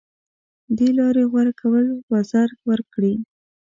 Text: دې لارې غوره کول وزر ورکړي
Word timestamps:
دې 0.77 0.89
لارې 0.97 1.23
غوره 1.31 1.53
کول 1.61 1.85
وزر 2.11 2.49
ورکړي 2.69 3.13